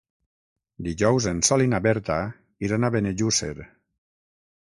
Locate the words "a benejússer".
2.89-3.53